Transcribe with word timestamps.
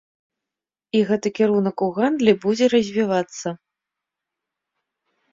І 0.99 1.01
гэты 1.09 1.27
кірунак 1.39 1.77
у 1.87 1.89
гандлі 1.97 2.33
будзе 2.45 2.65
развівацца. 2.75 3.53